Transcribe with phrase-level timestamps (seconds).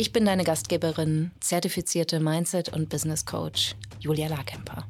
[0.00, 4.86] Ich bin deine Gastgeberin, zertifizierte Mindset- und Business Coach Julia Larkemper.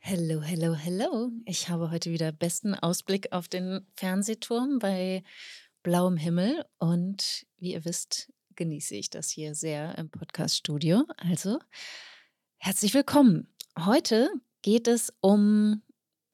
[0.00, 1.30] Hallo, hallo, hallo.
[1.44, 5.22] Ich habe heute wieder besten Ausblick auf den Fernsehturm bei
[5.84, 11.04] blauem Himmel und wie ihr wisst, genieße ich das hier sehr im Podcast-Studio.
[11.18, 11.60] Also
[12.56, 13.46] herzlich willkommen.
[13.78, 14.28] Heute
[14.62, 15.82] geht es um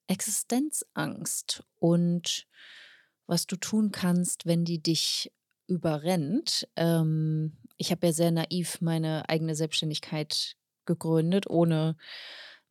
[0.06, 2.46] Existenzangst und
[3.26, 5.32] was du tun kannst, wenn die dich
[5.66, 6.68] überrennt.
[6.76, 11.96] Ähm, ich habe ja sehr naiv meine eigene Selbstständigkeit gegründet, ohne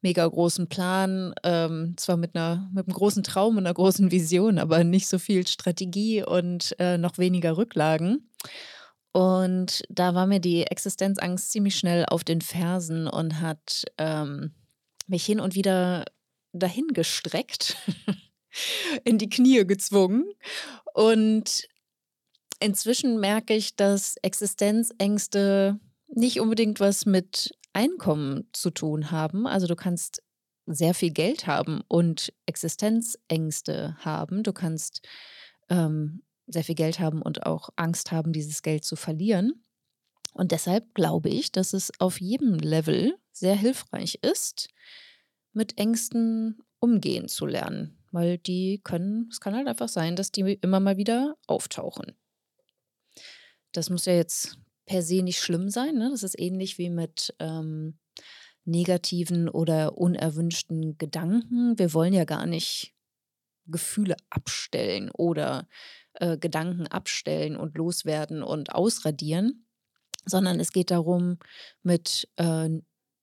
[0.02, 4.60] mega großen Plan, ähm, zwar mit einer mit einem großen Traum und einer großen Vision,
[4.60, 8.30] aber nicht so viel Strategie und äh, noch weniger Rücklagen.
[9.14, 14.54] Und da war mir die Existenzangst ziemlich schnell auf den Fersen und hat ähm,
[15.08, 16.06] mich hin und wieder
[16.52, 17.78] dahin gestreckt,
[19.04, 20.26] in die Knie gezwungen.
[20.94, 21.68] Und
[22.60, 29.48] inzwischen merke ich, dass Existenzängste nicht unbedingt was mit Einkommen zu tun haben.
[29.48, 30.22] Also du kannst
[30.66, 34.44] sehr viel Geld haben und Existenzängste haben.
[34.44, 35.06] Du kannst
[35.70, 39.64] ähm, sehr viel Geld haben und auch Angst haben, dieses Geld zu verlieren.
[40.34, 44.70] Und deshalb glaube ich, dass es auf jedem Level sehr hilfreich ist,
[45.54, 48.03] mit Ängsten umgehen zu lernen.
[48.14, 52.16] Weil die können, es kann halt einfach sein, dass die immer mal wieder auftauchen.
[53.72, 55.96] Das muss ja jetzt per se nicht schlimm sein.
[55.96, 56.10] Ne?
[56.12, 57.98] Das ist ähnlich wie mit ähm,
[58.66, 61.80] negativen oder unerwünschten Gedanken.
[61.80, 62.94] Wir wollen ja gar nicht
[63.66, 65.68] Gefühle abstellen oder
[66.14, 69.66] äh, Gedanken abstellen und loswerden und ausradieren,
[70.24, 71.40] sondern es geht darum,
[71.82, 72.70] mit äh,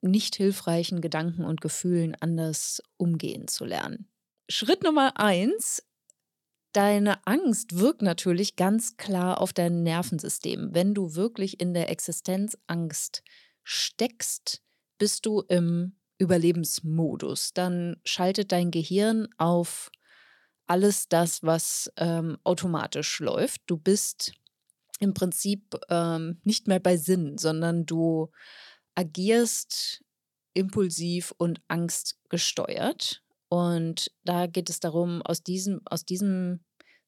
[0.01, 4.10] nicht hilfreichen Gedanken und Gefühlen anders umgehen zu lernen.
[4.51, 5.81] Schritt Nummer eins,
[6.73, 10.71] deine Angst wirkt natürlich ganz klar auf dein Nervensystem.
[10.75, 13.23] Wenn du wirklich in der Existenzangst
[13.63, 14.61] steckst,
[14.99, 17.53] bist du im Überlebensmodus.
[17.53, 19.93] Dann schaltet dein Gehirn auf
[20.67, 23.63] alles das, was ähm, automatisch läuft.
[23.67, 24.33] Du bist
[24.99, 28.33] im Prinzip ähm, nicht mehr bei Sinn, sondern du
[28.97, 30.03] agierst
[30.55, 33.23] impulsiv und angstgesteuert.
[33.51, 36.61] Und da geht es darum, aus diesem, aus diesem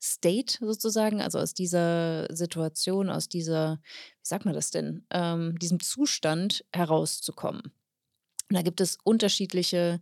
[0.03, 5.79] State sozusagen, also aus dieser Situation, aus dieser, wie sagt man das denn, ähm, diesem
[5.79, 7.63] Zustand herauszukommen.
[7.63, 10.01] Und da gibt es unterschiedliche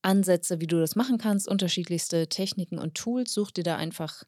[0.00, 3.34] Ansätze, wie du das machen kannst, unterschiedlichste Techniken und Tools.
[3.34, 4.22] Such dir da einfach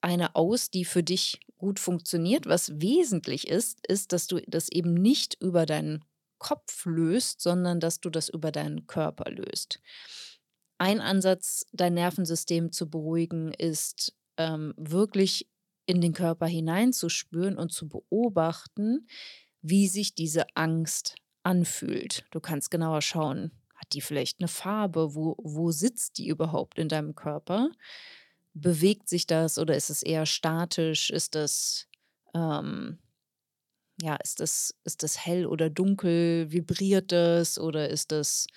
[0.00, 2.46] eine aus, die für dich gut funktioniert.
[2.46, 6.02] Was wesentlich ist, ist, dass du das eben nicht über deinen
[6.38, 9.80] Kopf löst, sondern dass du das über deinen Körper löst.
[10.82, 15.48] Ein Ansatz, dein Nervensystem zu beruhigen, ist ähm, wirklich
[15.86, 19.06] in den Körper hineinzuspüren und zu beobachten,
[19.60, 22.24] wie sich diese Angst anfühlt.
[22.32, 25.14] Du kannst genauer schauen, hat die vielleicht eine Farbe?
[25.14, 27.70] Wo, wo sitzt die überhaupt in deinem Körper?
[28.52, 31.10] Bewegt sich das oder ist es eher statisch?
[31.10, 31.86] Ist das,
[32.34, 32.98] ähm,
[34.00, 36.50] ja, ist das, ist das hell oder dunkel?
[36.50, 38.48] Vibriert das oder ist das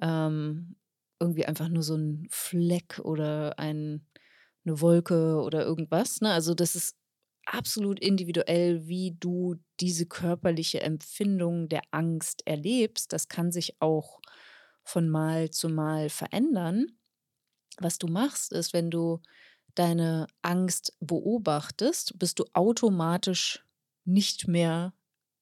[0.00, 0.74] ähm,
[1.20, 4.06] irgendwie einfach nur so ein Fleck oder ein,
[4.64, 6.20] eine Wolke oder irgendwas?
[6.20, 6.32] Ne?
[6.32, 6.96] Also, das ist
[7.46, 13.12] absolut individuell, wie du diese körperliche Empfindung der Angst erlebst.
[13.12, 14.20] Das kann sich auch
[14.84, 16.86] von Mal zu Mal verändern.
[17.78, 19.20] Was du machst, ist, wenn du
[19.74, 23.64] deine Angst beobachtest, bist du automatisch
[24.04, 24.92] nicht mehr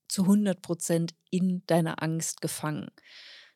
[0.09, 2.91] zu 100 Prozent in deiner Angst gefangen.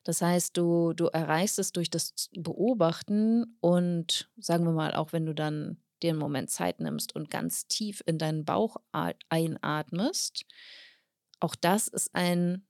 [0.03, 5.25] Das heißt, du, du erreichst es durch das Beobachten und sagen wir mal, auch wenn
[5.25, 8.77] du dann dir einen Moment Zeit nimmst und ganz tief in deinen Bauch
[9.29, 10.45] einatmest,
[11.39, 12.65] auch das ist ein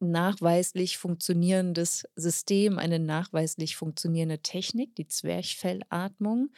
[0.00, 6.50] nachweislich funktionierendes System, eine nachweislich funktionierende Technik, die Zwerchfellatmung,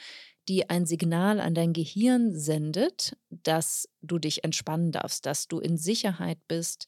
[0.48, 5.76] die ein Signal an dein Gehirn sendet, dass du dich entspannen darfst, dass du in
[5.76, 6.86] Sicherheit bist,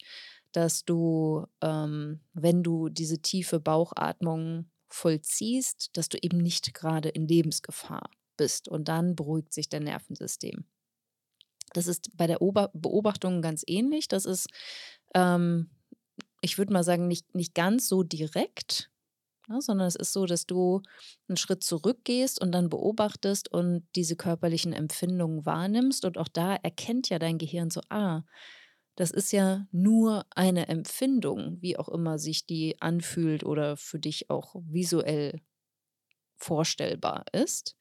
[0.51, 7.27] dass du, ähm, wenn du diese tiefe Bauchatmung vollziehst, dass du eben nicht gerade in
[7.27, 10.65] Lebensgefahr bist und dann beruhigt sich dein Nervensystem.
[11.73, 14.07] Das ist bei der Ober Beobachtung ganz ähnlich.
[14.07, 14.47] Das ist,
[15.13, 15.69] ähm,
[16.41, 18.89] ich würde mal sagen, nicht, nicht ganz so direkt,
[19.47, 20.81] ne, sondern es ist so, dass du
[21.27, 26.05] einen Schritt zurückgehst und dann beobachtest und diese körperlichen Empfindungen wahrnimmst.
[26.05, 28.23] Und auch da erkennt ja dein Gehirn so, ah,
[28.97, 34.31] das ist ja nur eine Empfindung, wie auch immer sich die anfühlt oder für dich
[34.31, 35.39] auch visuell
[36.35, 37.77] vorstellbar ist.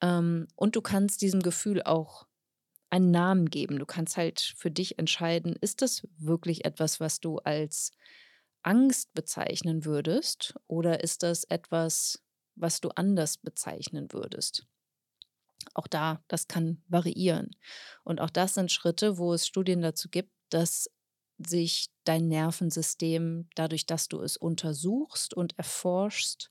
[0.00, 2.28] Ähm, und du kannst diesem Gefühl auch
[2.90, 3.80] einen Namen geben.
[3.80, 7.90] Du kannst halt für dich entscheiden, ist das wirklich etwas, was du als
[8.62, 12.22] Angst bezeichnen würdest oder ist das etwas,
[12.54, 14.64] was du anders bezeichnen würdest?
[15.74, 17.50] Auch da, das kann variieren.
[18.04, 20.90] Und auch das sind Schritte, wo es Studien dazu gibt, dass
[21.38, 26.50] sich dein Nervensystem, dadurch, dass du es untersuchst und erforschst,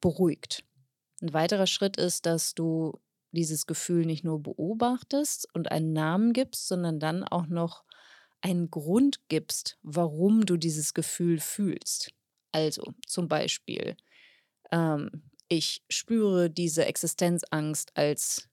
[0.00, 0.64] beruhigt.
[1.22, 3.00] Ein weiterer Schritt ist, dass du
[3.32, 7.84] dieses Gefühl nicht nur beobachtest und einen Namen gibst, sondern dann auch noch
[8.40, 12.10] einen Grund gibst, warum du dieses Gefühl fühlst.
[12.52, 13.96] Also zum Beispiel,
[14.70, 18.48] ähm, ich spüre diese Existenzangst als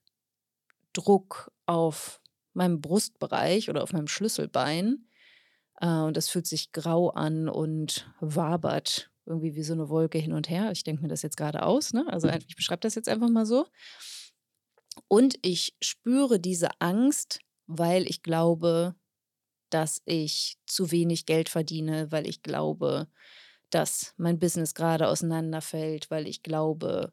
[0.92, 2.20] Druck auf
[2.54, 5.06] meinem Brustbereich oder auf meinem Schlüsselbein.
[5.80, 10.32] Äh, und das fühlt sich grau an und wabert irgendwie wie so eine Wolke hin
[10.32, 10.70] und her.
[10.72, 11.92] Ich denke mir das jetzt gerade aus.
[11.92, 12.04] Ne?
[12.08, 12.38] Also mhm.
[12.46, 13.66] ich beschreibe das jetzt einfach mal so.
[15.08, 18.94] Und ich spüre diese Angst, weil ich glaube,
[19.70, 23.08] dass ich zu wenig Geld verdiene, weil ich glaube,
[23.70, 27.10] dass mein Business gerade auseinanderfällt, weil ich glaube,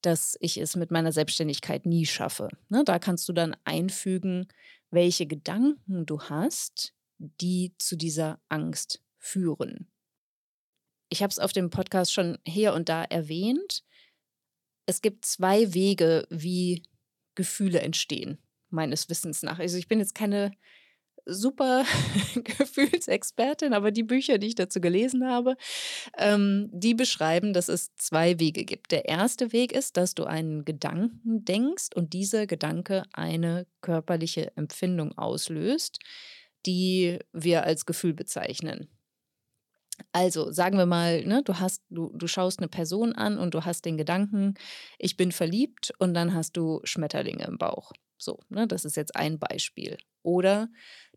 [0.00, 2.50] dass ich es mit meiner Selbstständigkeit nie schaffe.
[2.68, 4.46] Ne, da kannst du dann einfügen,
[4.94, 9.90] welche Gedanken du hast, die zu dieser Angst führen.
[11.08, 13.84] Ich habe es auf dem Podcast schon hier und da erwähnt.
[14.86, 16.82] Es gibt zwei Wege, wie
[17.34, 18.38] Gefühle entstehen,
[18.70, 19.58] meines Wissens nach.
[19.58, 20.52] Also ich bin jetzt keine
[21.26, 21.84] super
[22.34, 25.56] Gefühlsexpertin, aber die Bücher, die ich dazu gelesen habe,
[26.18, 28.92] ähm, die beschreiben, dass es zwei Wege gibt.
[28.92, 35.16] Der erste Weg ist, dass du einen Gedanken denkst und dieser Gedanke eine körperliche Empfindung
[35.16, 35.98] auslöst,
[36.66, 38.88] die wir als Gefühl bezeichnen.
[40.12, 43.64] Also sagen wir mal, ne, du hast, du, du schaust eine Person an und du
[43.64, 44.54] hast den Gedanken,
[44.98, 47.92] ich bin verliebt und dann hast du Schmetterlinge im Bauch.
[48.16, 49.98] So, ne, das ist jetzt ein Beispiel.
[50.24, 50.68] Oder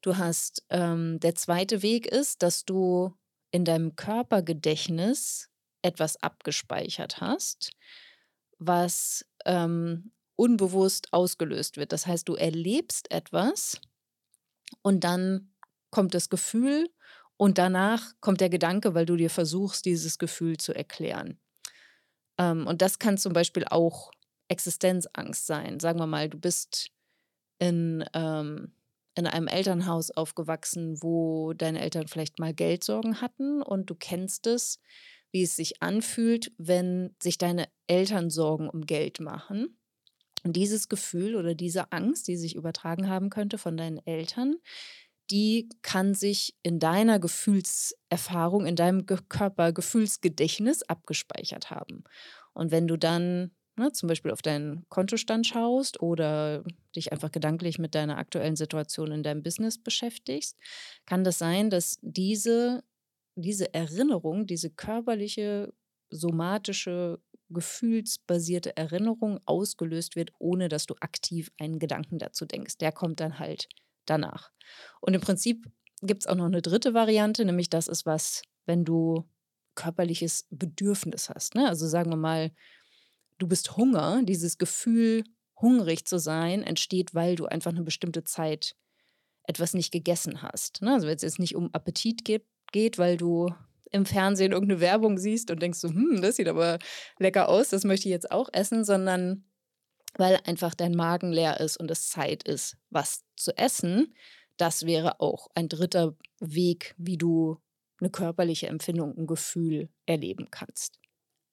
[0.02, 3.16] du hast, ähm, der zweite Weg ist, dass du
[3.52, 5.50] in deinem Körpergedächtnis
[5.82, 7.72] etwas abgespeichert hast,
[8.60, 11.94] was ähm, unbewusst ausgelöst wird.
[11.94, 13.80] Das heißt, du erlebst etwas
[14.82, 15.54] und dann
[15.90, 16.90] kommt das Gefühl
[17.38, 21.40] und danach kommt der Gedanke, weil du dir versuchst, dieses Gefühl zu erklären.
[22.38, 24.12] Ähm, und das kann zum Beispiel auch
[24.50, 25.80] Existenzangst sein.
[25.80, 26.90] Sagen wir mal, du bist
[27.60, 28.74] in, ähm,
[29.18, 34.80] in einem Elternhaus aufgewachsen, wo deine Eltern vielleicht mal Geldsorgen hatten und du kennst es,
[35.32, 39.78] wie es sich anfühlt, wenn sich deine Eltern Sorgen um Geld machen.
[40.44, 44.56] Und dieses Gefühl oder diese Angst, die sich übertragen haben könnte von deinen Eltern,
[45.30, 52.04] die kann sich in deiner Gefühlserfahrung, in deinem Körpergefühlsgedächtnis abgespeichert haben.
[52.54, 56.64] Und wenn du dann ne, zum Beispiel auf deinen Kontostand schaust oder
[56.96, 60.58] dich einfach gedanklich mit deiner aktuellen Situation in deinem Business beschäftigst,
[61.06, 62.84] kann das sein, dass diese,
[63.36, 65.74] diese Erinnerung, diese körperliche,
[66.10, 67.20] somatische,
[67.50, 72.78] gefühlsbasierte Erinnerung ausgelöst wird, ohne dass du aktiv einen Gedanken dazu denkst.
[72.78, 73.70] Der kommt dann halt
[74.06, 74.52] danach.
[75.00, 75.66] Und im Prinzip
[76.02, 79.30] gibt es auch noch eine dritte Variante, nämlich das ist was, wenn du
[79.76, 81.56] körperliches Bedürfnis hast.
[81.56, 81.68] Ne?
[81.68, 82.52] Also sagen wir mal,
[83.38, 85.24] du bist Hunger, dieses Gefühl,
[85.60, 88.76] hungrig zu sein, entsteht, weil du einfach eine bestimmte Zeit
[89.44, 90.82] etwas nicht gegessen hast.
[90.82, 90.94] Ne?
[90.94, 93.50] Also wenn es jetzt nicht um Appetit geht, geht, weil du
[93.92, 96.80] im Fernsehen irgendeine Werbung siehst und denkst so, hm, das sieht aber
[97.20, 99.46] lecker aus, das möchte ich jetzt auch essen, sondern
[100.16, 104.14] weil einfach dein Magen leer ist und es Zeit ist, was zu essen.
[104.58, 107.58] Das wäre auch ein dritter Weg, wie du
[108.00, 111.00] eine körperliche Empfindung, ein Gefühl erleben kannst.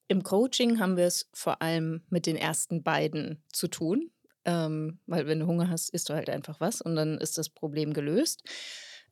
[0.07, 4.11] Im Coaching haben wir es vor allem mit den ersten beiden zu tun,
[4.45, 7.49] ähm, weil wenn du Hunger hast, isst du halt einfach was und dann ist das
[7.49, 8.43] Problem gelöst.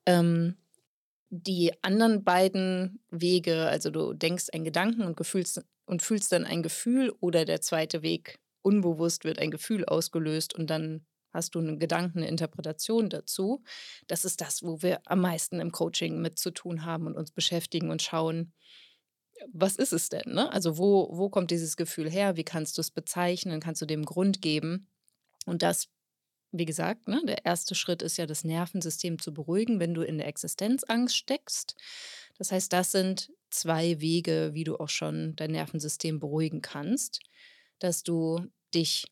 [0.06, 0.58] Ähm,
[1.30, 6.62] die anderen beiden Wege, also du denkst einen Gedanken und, gefühlst, und fühlst dann ein
[6.62, 11.80] Gefühl oder der zweite Weg, unbewusst wird ein Gefühl ausgelöst und dann hast du einen
[11.80, 13.64] Gedanken, eine Interpretation dazu.
[14.06, 17.32] Das ist das, wo wir am meisten im Coaching mit zu tun haben und uns
[17.32, 18.54] beschäftigen und schauen,
[19.52, 20.34] was ist es denn?
[20.34, 20.52] Ne?
[20.52, 22.36] Also wo, wo kommt dieses Gefühl her?
[22.38, 23.60] Wie kannst du es bezeichnen?
[23.60, 24.88] Kannst du dem Grund geben?
[25.46, 25.90] Und das,
[26.52, 30.18] wie gesagt, ne, der erste Schritt ist ja, das Nervensystem zu beruhigen, wenn du in
[30.18, 31.76] der Existenzangst steckst.
[32.38, 37.20] Das heißt, das sind zwei Wege, wie du auch schon dein Nervensystem beruhigen kannst,
[37.80, 39.06] dass du dich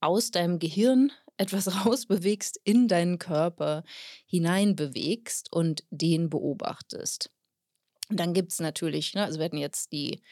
[0.00, 3.84] aus deinem Gehirn etwas rausbewegst, in deinen Körper
[4.26, 7.30] hineinbewegst und den beobachtest.
[8.10, 10.22] Und dann gibt es natürlich, ne, also wir hatten jetzt die,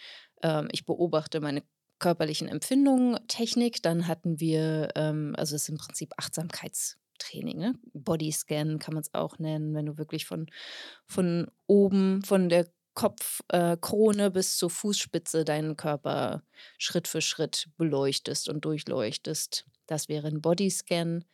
[0.43, 1.63] ähm, ich beobachte meine
[1.99, 7.75] körperlichen Empfindungen, Technik, dann hatten wir, ähm, also es ist im Prinzip Achtsamkeitstraining, ne?
[7.95, 10.47] Bodyscan kann man es auch nennen, wenn du wirklich von,
[11.07, 16.43] von oben, von der Kopfkrone äh, bis zur Fußspitze deinen Körper
[16.77, 19.65] Schritt für Schritt beleuchtest und durchleuchtest.
[19.87, 21.25] Das wäre ein Bodyscan.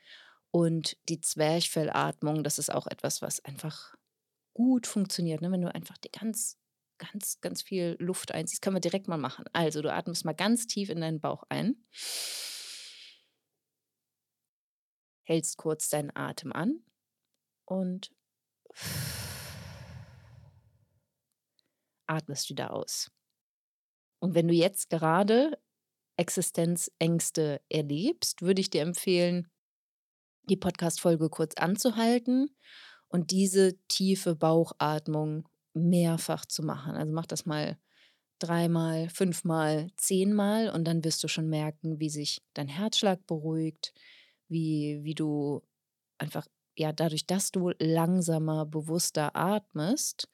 [0.51, 3.95] Und die Zwerchfellatmung, das ist auch etwas, was einfach
[4.59, 5.41] gut funktioniert.
[5.41, 5.53] Ne?
[5.53, 6.59] Wenn du einfach die ganz,
[6.99, 9.45] ganz, ganz viel Luft einziehst, können wir direkt mal machen.
[9.53, 11.77] Also, du atmest mal ganz tief in deinen Bauch ein.
[15.23, 16.81] Hältst kurz deinen Atem an
[17.67, 18.11] und
[22.09, 23.13] atmest wieder aus.
[24.19, 25.57] Und wenn du jetzt gerade
[26.17, 29.53] Existenzängste erlebst, würde ich dir empfehlen,
[30.49, 32.57] die Podcast-Folge kurz anzuhalten
[33.09, 36.95] und diese tiefe Bauchatmung mehrfach zu machen.
[36.95, 37.79] Also mach das mal
[38.39, 43.93] dreimal, fünfmal, zehnmal und dann wirst du schon merken, wie sich dein Herzschlag beruhigt,
[44.49, 45.63] wie, wie du
[46.19, 46.47] einfach,
[46.77, 50.29] ja, dadurch, dass du langsamer, bewusster atmest,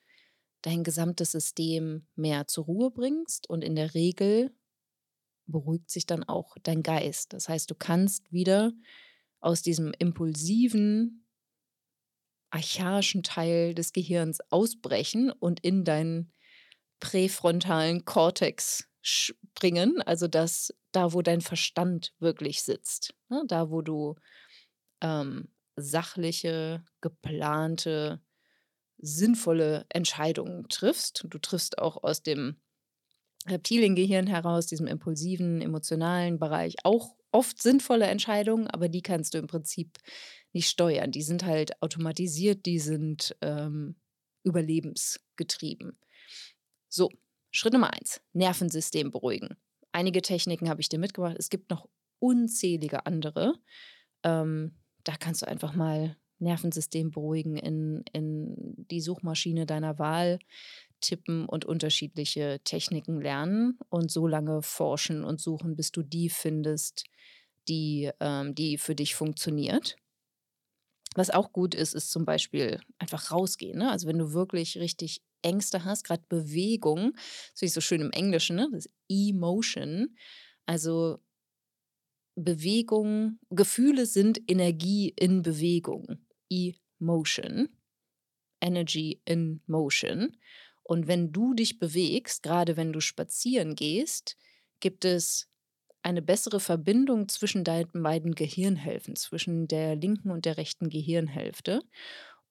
[0.61, 4.51] dein gesamtes System mehr zur Ruhe bringst und in der Regel
[5.47, 7.33] beruhigt sich dann auch dein Geist.
[7.33, 8.73] Das heißt, du kannst wieder
[9.39, 11.24] aus diesem impulsiven,
[12.55, 16.31] archaischen Teil des Gehirns ausbrechen und in deinen
[17.01, 23.43] präfrontalen Kortex springen, also das da, wo dein Verstand wirklich sitzt, ne?
[23.45, 24.15] da, wo du
[25.01, 28.21] ähm, sachliche, geplante,
[28.97, 31.25] sinnvolle Entscheidungen triffst.
[31.27, 32.61] Du triffst auch aus dem
[33.45, 39.47] Reptiliengehirn heraus, diesem impulsiven, emotionalen Bereich, auch oft sinnvolle Entscheidungen, aber die kannst du im
[39.47, 39.97] Prinzip
[40.53, 41.11] nicht steuern.
[41.11, 43.97] Die sind halt automatisiert, die sind ähm,
[44.43, 45.99] überlebensgetrieben.
[46.87, 47.09] So,
[47.51, 49.57] Schritt Nummer eins: Nervensystem beruhigen.
[49.91, 51.35] Einige Techniken habe ich dir mitgebracht.
[51.37, 51.89] Es gibt noch
[52.19, 53.59] unzählige andere.
[54.23, 60.39] Ähm, da kannst du einfach mal Nervensystem beruhigen in, in die Suchmaschine deiner Wahl
[61.01, 67.05] tippen und unterschiedliche Techniken lernen und so lange forschen und suchen, bis du die findest,
[67.67, 69.97] die, ähm, die für dich funktioniert.
[71.15, 73.79] Was auch gut ist, ist zum Beispiel einfach rausgehen.
[73.79, 73.89] Ne?
[73.89, 78.11] Also wenn du wirklich richtig Ängste hast, gerade Bewegung, das finde ich so schön im
[78.11, 78.69] Englischen, ne?
[78.71, 80.17] das Emotion.
[80.65, 81.19] Also
[82.35, 86.17] Bewegung, Gefühle sind Energie in Bewegung.
[86.49, 87.69] Emotion.
[88.59, 90.35] Energy in Motion.
[90.83, 94.37] Und wenn du dich bewegst, gerade wenn du spazieren gehst,
[94.81, 95.49] gibt es
[96.05, 101.81] eine bessere Verbindung zwischen deinen beiden Gehirnhälften, zwischen der linken und der rechten Gehirnhälfte.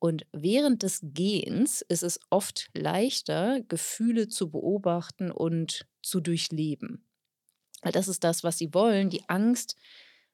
[0.01, 7.07] Und während des Gehens ist es oft leichter, Gefühle zu beobachten und zu durchleben.
[7.83, 9.09] Das ist das, was sie wollen.
[9.09, 9.77] Die Angst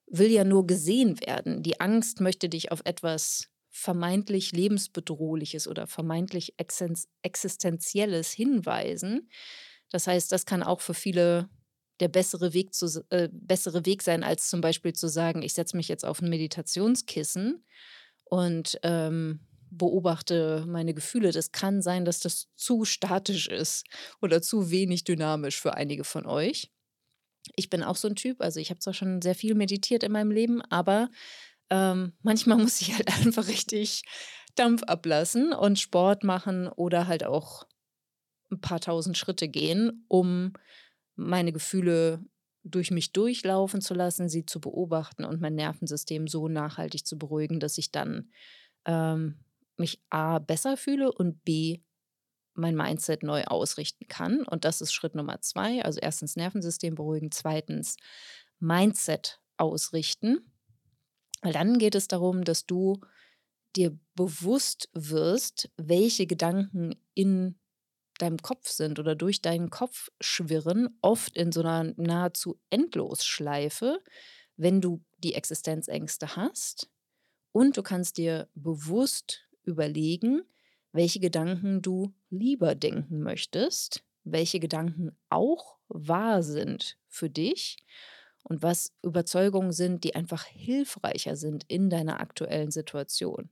[0.07, 1.63] will ja nur gesehen werden.
[1.63, 6.55] Die Angst möchte dich auf etwas vermeintlich lebensbedrohliches oder vermeintlich
[7.23, 9.29] existenzielles hinweisen.
[9.91, 11.51] Das heißt, das kann auch für viele
[12.01, 15.77] der bessere Weg, zu, äh, bessere Weg sein, als zum Beispiel zu sagen, ich setze
[15.77, 17.65] mich jetzt auf ein Meditationskissen
[18.25, 19.41] und ähm,
[19.71, 21.31] beobachte meine Gefühle.
[21.31, 23.87] Das kann sein, dass das zu statisch ist
[24.21, 26.71] oder zu wenig dynamisch für einige von euch.
[27.57, 30.13] Ich bin auch so ein Typ, also ich habe zwar schon sehr viel meditiert in
[30.13, 31.11] meinem Leben, aber
[31.71, 34.03] ähm, manchmal muss ich halt einfach richtig
[34.57, 37.67] Dampf ablassen und Sport machen oder halt auch
[38.51, 40.53] ein paar tausend Schritte gehen, um
[41.21, 42.25] meine Gefühle
[42.63, 47.61] durch mich durchlaufen zu lassen, sie zu beobachten und mein Nervensystem so nachhaltig zu beruhigen,
[47.61, 48.31] dass ich dann
[48.85, 49.39] ähm,
[49.77, 51.81] mich A besser fühle und B
[52.55, 54.43] mein Mindset neu ausrichten kann.
[54.43, 55.83] Und das ist Schritt Nummer zwei.
[55.85, 57.97] Also erstens Nervensystem beruhigen, zweitens
[58.59, 60.53] Mindset ausrichten.
[61.43, 63.01] Weil dann geht es darum, dass du
[63.77, 67.59] dir bewusst wirst, welche Gedanken in
[68.23, 74.01] deinem Kopf sind oder durch deinen Kopf schwirren, oft in so einer nahezu Endlosschleife,
[74.57, 76.89] wenn du die Existenzängste hast.
[77.53, 80.43] Und du kannst dir bewusst überlegen,
[80.93, 87.79] welche Gedanken du lieber denken möchtest, welche Gedanken auch wahr sind für dich
[88.43, 93.51] und was Überzeugungen sind, die einfach hilfreicher sind in deiner aktuellen Situation.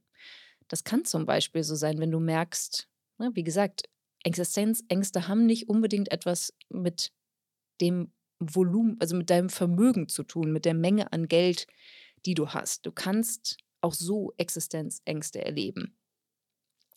[0.68, 3.88] Das kann zum Beispiel so sein, wenn du merkst, ne, wie gesagt,
[4.24, 7.12] Existenzängste haben nicht unbedingt etwas mit
[7.80, 11.66] dem Volumen, also mit deinem Vermögen zu tun, mit der Menge an Geld,
[12.26, 12.86] die du hast.
[12.86, 15.96] Du kannst auch so Existenzängste erleben.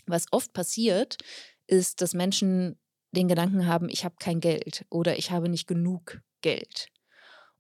[0.06, 1.18] Was oft passiert,
[1.68, 2.80] ist, dass Menschen
[3.12, 6.88] den Gedanken haben, ich habe kein Geld oder ich habe nicht genug Geld.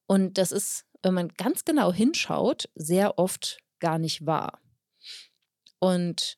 [0.08, 4.62] Und das ist, wenn man ganz genau hinschaut, sehr oft gar nicht wahr.
[5.80, 6.38] Und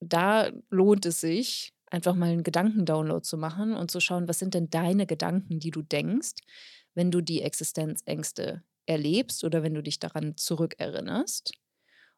[0.00, 4.54] da lohnt es sich, einfach mal einen Gedankendownload zu machen und zu schauen, was sind
[4.54, 6.34] denn deine Gedanken, die du denkst,
[6.94, 11.52] wenn du die Existenzängste erlebst oder wenn du dich daran zurückerinnerst.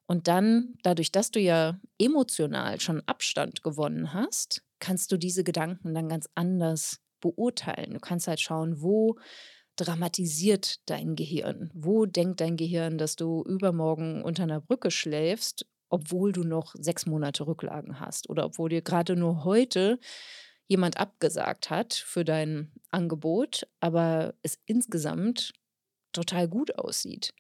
[0.07, 5.95] Und dann, dadurch, dass du ja emotional schon Abstand gewonnen hast, kannst du diese Gedanken
[5.95, 7.95] dann ganz anders beurteilen.
[7.95, 9.17] Du kannst halt schauen, wo
[9.77, 11.71] dramatisiert dein Gehirn?
[11.73, 17.05] Wo denkt dein Gehirn, dass du übermorgen unter einer Brücke schläfst, obwohl du noch sechs
[17.05, 19.99] Monate Rücklagen hast oder obwohl dir gerade nur heute
[20.67, 25.53] jemand abgesagt hat für dein Angebot, aber es insgesamt
[26.13, 27.35] total gut aussieht.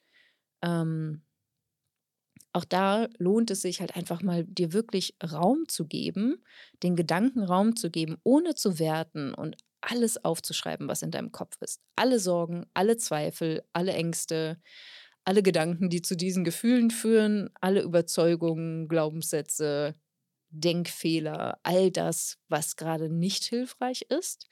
[0.62, 1.23] Ähm,
[2.52, 6.44] auch da lohnt es sich halt einfach mal, dir wirklich Raum zu geben,
[6.82, 11.56] den Gedanken Raum zu geben, ohne zu werten und alles aufzuschreiben, was in deinem Kopf
[11.62, 11.80] ist.
[11.97, 14.61] Alle Sorgen, alle Zweifel, alle Ängste,
[15.25, 19.95] alle Gedanken, die zu diesen Gefühlen führen, alle Überzeugungen, Glaubenssätze,
[20.50, 24.49] Denkfehler, all das, was gerade nicht hilfreich ist.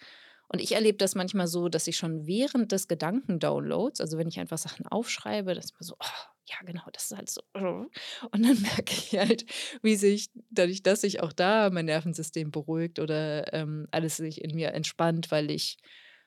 [0.48, 4.40] Und ich erlebe das manchmal so, dass ich schon während des Gedankendownloads, also wenn ich
[4.40, 7.42] einfach Sachen aufschreibe, dass man so, oh, ja, genau, das ist halt so.
[7.54, 9.44] Und dann merke ich halt,
[9.82, 14.56] wie sich, dadurch, dass sich auch da mein Nervensystem beruhigt oder ähm, alles sich in
[14.56, 15.78] mir entspannt, weil ich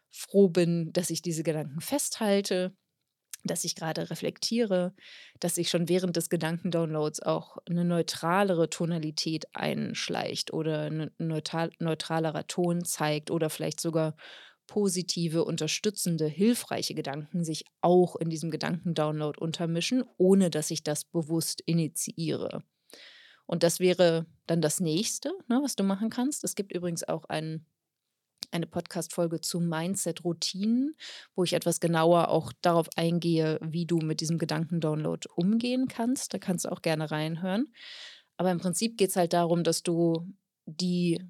[0.10, 2.74] froh bin, dass ich diese Gedanken festhalte
[3.44, 4.94] dass ich gerade reflektiere,
[5.40, 12.48] dass sich schon während des Gedankendownloads auch eine neutralere Tonalität einschleicht oder ein neutral, neutralerer
[12.48, 14.16] Ton zeigt oder vielleicht sogar
[14.68, 21.62] positive, unterstützende, hilfreiche Gedanken sich auch in diesem Gedankendownload untermischen, ohne dass ich das bewusst
[21.66, 22.64] initiiere.
[23.46, 26.44] Und das wäre dann das nächste, ne, was du machen kannst.
[26.44, 27.66] Es gibt übrigens auch einen
[28.52, 30.96] eine Podcast-Folge zu Mindset-Routinen,
[31.36, 36.34] wo ich etwas genauer auch darauf eingehe, wie du mit diesem Gedankendownload umgehen kannst.
[36.34, 37.74] Da kannst du auch gerne reinhören.
[38.38, 40.28] Aber im Prinzip geht es halt darum, dass du
[40.66, 41.22] die,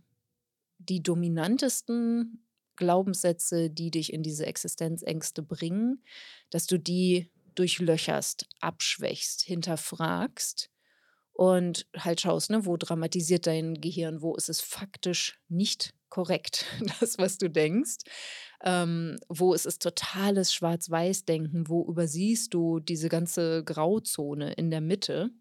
[0.77, 2.45] die dominantesten
[2.75, 6.03] Glaubenssätze, die dich in diese Existenzängste bringen,
[6.49, 10.71] dass du die durchlöcherst, abschwächst, hinterfragst
[11.33, 16.65] und halt schaust, ne, wo dramatisiert dein Gehirn, wo ist es faktisch nicht korrekt,
[16.99, 17.97] das, was du denkst.
[18.63, 21.67] Ähm, wo ist es totales Schwarz-Weiß-Denken?
[21.67, 25.31] Wo übersiehst du diese ganze Grauzone in der Mitte?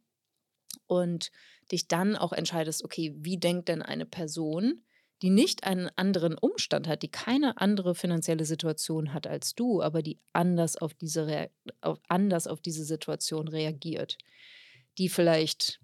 [0.86, 1.30] Und
[1.70, 4.82] dich dann auch entscheidest, okay, wie denkt denn eine Person,
[5.20, 10.02] die nicht einen anderen Umstand hat, die keine andere finanzielle Situation hat als du, aber
[10.02, 11.50] die anders auf diese,
[11.82, 14.16] auf, anders auf diese Situation reagiert,
[14.96, 15.81] die vielleicht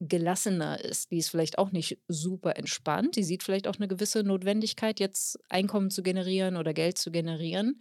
[0.00, 1.10] gelassener ist.
[1.10, 3.16] Die ist vielleicht auch nicht super entspannt.
[3.16, 7.80] Die sieht vielleicht auch eine gewisse Notwendigkeit, jetzt Einkommen zu generieren oder Geld zu generieren.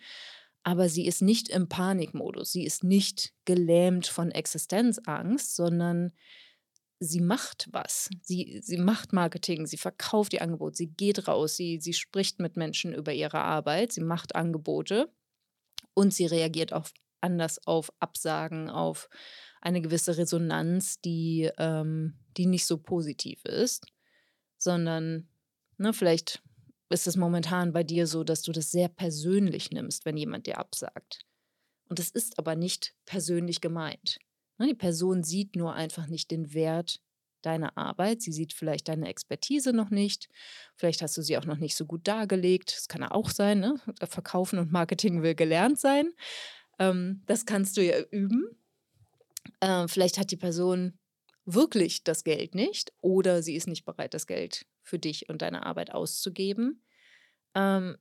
[0.64, 2.52] Aber sie ist nicht im Panikmodus.
[2.52, 6.12] Sie ist nicht gelähmt von Existenzangst, sondern
[7.00, 8.10] sie macht was.
[8.22, 12.58] Sie, sie macht Marketing, sie verkauft ihr Angebot, sie geht raus, sie, sie spricht mit
[12.58, 15.12] Menschen über ihre Arbeit, sie macht Angebote
[15.94, 16.90] und sie reagiert auch
[17.22, 19.10] anders auf Absagen, auf
[19.68, 23.86] eine gewisse Resonanz, die, ähm, die nicht so positiv ist,
[24.58, 25.28] sondern
[25.78, 26.42] ne, vielleicht
[26.90, 30.58] ist es momentan bei dir so, dass du das sehr persönlich nimmst, wenn jemand dir
[30.58, 31.26] absagt.
[31.90, 34.20] Und das ist aber nicht persönlich gemeint.
[34.58, 37.02] Ne, die Person sieht nur einfach nicht den Wert
[37.42, 38.22] deiner Arbeit.
[38.22, 40.30] Sie sieht vielleicht deine Expertise noch nicht.
[40.78, 42.74] Vielleicht hast du sie auch noch nicht so gut dargelegt.
[42.74, 43.60] Das kann ja auch sein.
[43.60, 43.76] Ne?
[44.02, 46.14] Verkaufen und Marketing will gelernt sein.
[46.80, 48.58] Ähm, das kannst du ja üben.
[49.60, 51.00] Äh, vielleicht hat die Person
[51.46, 55.66] wirklich das Geld nicht oder sie ist nicht bereit, das Geld für dich und deine
[55.66, 56.84] Arbeit auszugeben.
[57.56, 57.98] Ähm,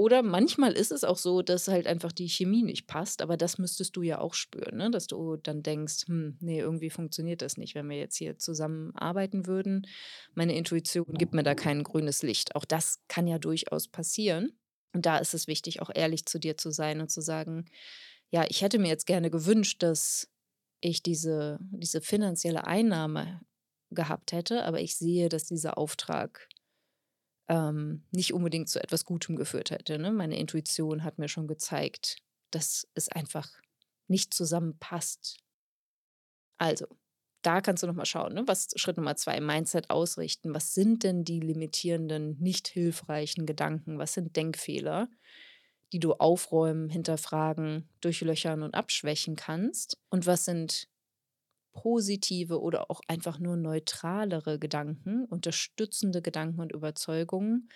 [0.00, 3.58] oder manchmal ist es auch so, dass halt einfach die Chemie nicht passt, aber das
[3.58, 4.90] müsstest du ja auch spüren, ne?
[4.90, 8.96] dass du dann denkst, hm, nee, irgendwie funktioniert das nicht, wenn wir jetzt hier zusammen
[8.96, 9.86] arbeiten würden.
[10.32, 12.56] Meine Intuition gibt mir da kein grünes Licht.
[12.56, 14.58] Auch das kann ja durchaus passieren.
[14.94, 17.66] Und da ist es wichtig, auch ehrlich zu dir zu sein und zu sagen,
[18.30, 20.28] ja, ich hätte mir jetzt gerne gewünscht, dass
[20.80, 23.40] ich diese, diese finanzielle Einnahme
[23.90, 26.48] gehabt hätte, aber ich sehe, dass dieser Auftrag
[27.48, 29.98] ähm, nicht unbedingt zu etwas Gutem geführt hätte.
[29.98, 30.12] Ne?
[30.12, 32.18] Meine Intuition hat mir schon gezeigt,
[32.52, 33.50] dass es einfach
[34.06, 35.38] nicht zusammenpasst.
[36.58, 36.86] Also,
[37.42, 38.42] da kannst du nochmal schauen, ne?
[38.46, 40.54] was Schritt Nummer zwei, Mindset ausrichten.
[40.54, 43.98] Was sind denn die limitierenden, nicht hilfreichen Gedanken?
[43.98, 45.08] Was sind Denkfehler,
[45.92, 49.98] die du aufräumen, hinterfragen, durchlöchern und abschwächen kannst?
[50.08, 50.88] Und was sind
[51.72, 57.68] positive oder auch einfach nur neutralere Gedanken, unterstützende Gedanken und Überzeugungen,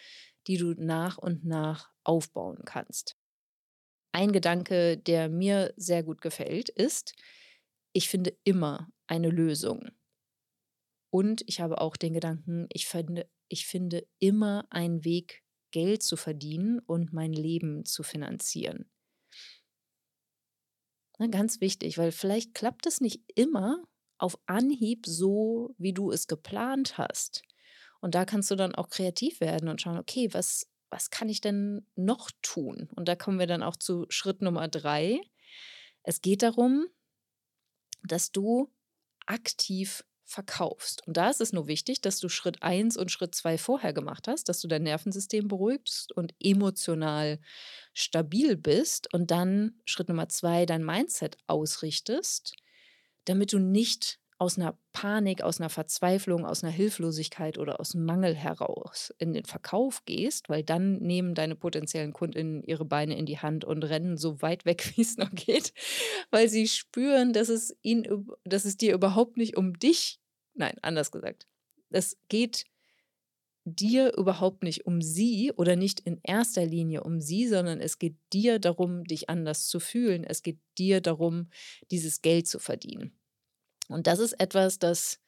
[0.46, 3.16] die du nach und nach aufbauen kannst?
[4.12, 7.14] Ein Gedanke, der mir sehr gut gefällt, ist,
[7.92, 9.90] ich finde immer eine Lösung.
[11.10, 15.43] Und ich habe auch den Gedanken, ich finde, ich finde immer einen Weg,
[15.74, 18.88] Geld zu verdienen und mein Leben zu finanzieren.
[21.18, 23.82] Na, ganz wichtig, weil vielleicht klappt es nicht immer
[24.16, 27.42] auf Anhieb so, wie du es geplant hast.
[28.00, 31.40] Und da kannst du dann auch kreativ werden und schauen, okay, was, was kann ich
[31.40, 32.88] denn noch tun?
[32.94, 35.20] Und da kommen wir dann auch zu Schritt Nummer drei.
[36.04, 36.86] Es geht darum,
[38.04, 38.72] dass du
[39.26, 41.06] aktiv verkaufst.
[41.06, 44.26] Und da ist es nur wichtig, dass du Schritt 1 und Schritt 2 vorher gemacht
[44.28, 47.38] hast, dass du dein Nervensystem beruhigst und emotional
[47.92, 52.54] stabil bist und dann Schritt Nummer 2 dein Mindset ausrichtest,
[53.26, 58.34] damit du nicht aus einer Panik, aus einer Verzweiflung, aus einer Hilflosigkeit oder aus Mangel
[58.34, 63.38] heraus in den Verkauf gehst, weil dann nehmen deine potenziellen Kundinnen ihre Beine in die
[63.38, 65.72] Hand und rennen so weit weg, wie es noch geht,
[66.30, 70.20] weil sie spüren, dass es ihnen, dass es dir überhaupt nicht um dich,
[70.52, 71.46] nein, anders gesagt,
[71.88, 72.66] es geht
[73.64, 78.16] dir überhaupt nicht um sie oder nicht in erster Linie um sie, sondern es geht
[78.34, 80.22] dir darum, dich anders zu fühlen.
[80.22, 81.48] Es geht dir darum,
[81.90, 83.18] dieses Geld zu verdienen.
[83.88, 85.20] Und das ist etwas, das,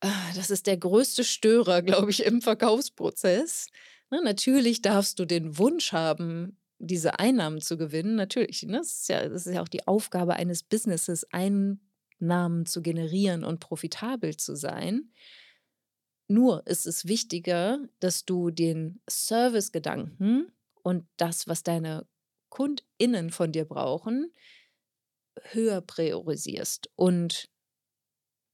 [0.00, 3.68] ah, das ist der größte Störer, glaube ich, im Verkaufsprozess.
[4.10, 8.16] Na, ne, natürlich darfst du den Wunsch haben, diese Einnahmen zu gewinnen.
[8.16, 8.78] Natürlich, ne?
[8.78, 13.60] das, ist ja, das ist ja auch die Aufgabe eines Businesses, Einnahmen zu generieren und
[13.60, 15.10] profitabel zu sein.
[16.26, 22.06] Nur ist es wichtiger, dass du den Servicegedanken und das, was deine
[22.48, 24.32] KundInnen von dir brauchen,
[25.52, 27.48] höher priorisierst und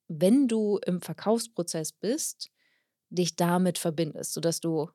[0.08, 2.50] wenn du im Verkaufsprozess bist,
[3.10, 4.90] dich damit verbindest, sodass du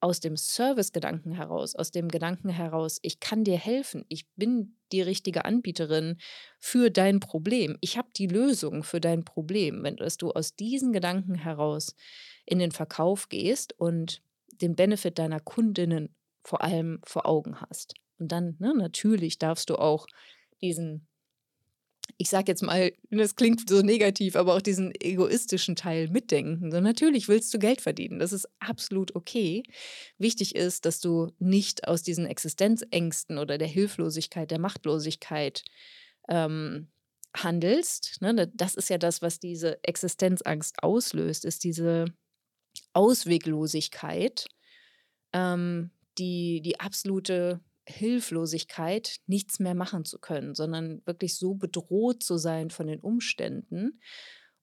[0.00, 5.00] aus dem Service-Gedanken heraus, aus dem Gedanken heraus, ich kann dir helfen, ich bin die
[5.00, 6.18] richtige Anbieterin
[6.60, 10.92] für dein Problem, ich habe die Lösung für dein Problem, wenn dass du aus diesen
[10.92, 11.96] Gedanken heraus
[12.44, 14.22] in den Verkauf gehst und
[14.60, 17.94] den Benefit deiner Kundinnen vor allem vor Augen hast.
[18.18, 20.06] Und dann, ne, natürlich darfst du auch
[20.60, 21.08] diesen
[22.16, 26.70] ich sage jetzt mal, das klingt so negativ, aber auch diesen egoistischen Teil mitdenken.
[26.70, 28.18] So, natürlich willst du Geld verdienen.
[28.18, 29.62] Das ist absolut okay.
[30.18, 35.64] Wichtig ist, dass du nicht aus diesen Existenzängsten oder der Hilflosigkeit, der Machtlosigkeit
[36.28, 36.88] ähm,
[37.36, 38.18] handelst.
[38.20, 38.50] Ne?
[38.54, 42.06] Das ist ja das, was diese Existenzangst auslöst, ist diese
[42.92, 44.46] Ausweglosigkeit,
[45.32, 52.36] ähm, die, die absolute Hilflosigkeit, nichts mehr machen zu können, sondern wirklich so bedroht zu
[52.36, 54.00] sein von den Umständen.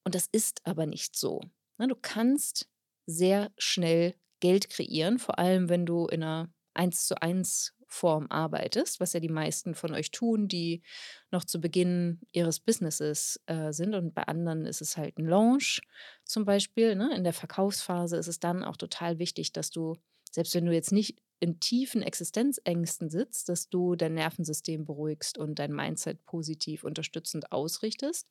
[0.03, 1.41] Und das ist aber nicht so.
[1.77, 2.67] Ne, du kannst
[3.05, 9.01] sehr schnell Geld kreieren, vor allem wenn du in einer 1 zu 1 Form arbeitest,
[9.01, 10.81] was ja die meisten von euch tun, die
[11.29, 13.93] noch zu Beginn ihres Businesses äh, sind.
[13.95, 15.81] Und bei anderen ist es halt ein Launch
[16.23, 16.95] zum Beispiel.
[16.95, 17.13] Ne?
[17.13, 19.97] In der Verkaufsphase ist es dann auch total wichtig, dass du,
[20.31, 25.57] selbst wenn du jetzt nicht in tiefen Existenzängsten sitzt, dass du dein Nervensystem beruhigst und
[25.57, 28.27] dein Mindset positiv unterstützend ausrichtest,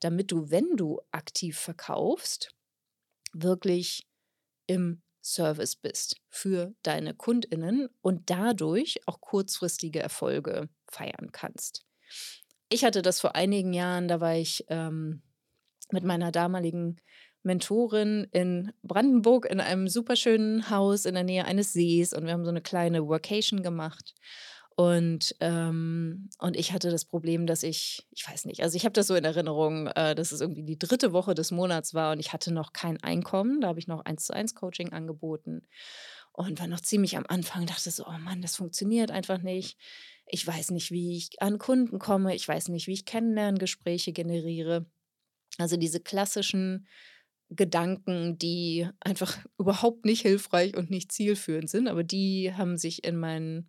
[0.00, 2.50] damit du, wenn du aktiv verkaufst,
[3.34, 4.08] wirklich
[4.66, 11.84] im Service bist für deine Kundinnen und dadurch auch kurzfristige Erfolge feiern kannst.
[12.70, 15.22] Ich hatte das vor einigen Jahren, da war ich ähm,
[15.90, 16.96] mit meiner damaligen
[17.46, 22.44] Mentorin in Brandenburg in einem superschönen Haus in der Nähe eines Sees und wir haben
[22.44, 24.14] so eine kleine Workation gemacht.
[24.74, 28.92] Und, ähm, und ich hatte das Problem, dass ich, ich weiß nicht, also ich habe
[28.92, 32.18] das so in Erinnerung, äh, dass es irgendwie die dritte Woche des Monats war und
[32.20, 33.62] ich hatte noch kein Einkommen.
[33.62, 35.62] Da habe ich noch eins zu eins Coaching angeboten
[36.32, 39.78] und war noch ziemlich am Anfang, dachte so, oh Mann, das funktioniert einfach nicht.
[40.26, 44.84] Ich weiß nicht, wie ich an Kunden komme, ich weiß nicht, wie ich Kennenlerngespräche generiere.
[45.56, 46.86] Also diese klassischen
[47.50, 53.16] Gedanken, die einfach überhaupt nicht hilfreich und nicht zielführend sind, aber die haben sich in
[53.16, 53.68] meinen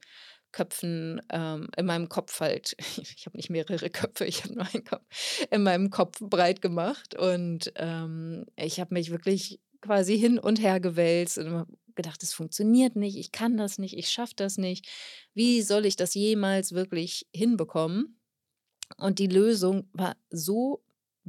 [0.51, 4.83] Köpfen, ähm, in meinem Kopf halt, ich habe nicht mehrere Köpfe, ich habe nur einen
[4.83, 5.03] Kopf,
[5.51, 10.79] in meinem Kopf breit gemacht und ähm, ich habe mich wirklich quasi hin und her
[10.79, 14.87] gewälzt und gedacht, es funktioniert nicht, ich kann das nicht, ich schaffe das nicht.
[15.33, 18.19] Wie soll ich das jemals wirklich hinbekommen?
[18.97, 20.83] Und die Lösung war so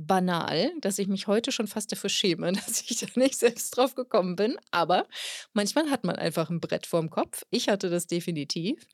[0.06, 3.94] banal, dass ich mich heute schon fast dafür schäme, dass ich da nicht selbst drauf
[3.94, 4.56] gekommen bin.
[4.70, 5.06] Aber
[5.52, 7.44] manchmal hat man einfach ein Brett vorm Kopf.
[7.50, 8.86] Ich hatte das definitiv.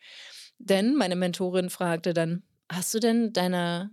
[0.59, 3.90] Denn meine Mentorin fragte dann, hast du denn deiner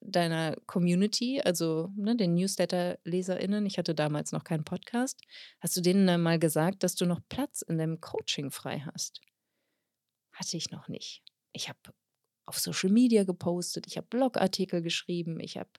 [0.00, 5.20] deiner Community, also ne, den Newsletter-LeserInnen, ich hatte damals noch keinen Podcast,
[5.60, 9.20] hast du denen mal gesagt, dass du noch Platz in deinem Coaching frei hast?
[10.32, 11.24] Hatte ich noch nicht.
[11.52, 11.78] Ich habe
[12.46, 15.70] auf Social Media gepostet, ich habe Blogartikel geschrieben, ich habe